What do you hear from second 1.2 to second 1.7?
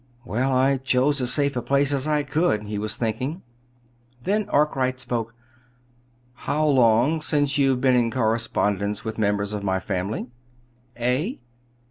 as safe a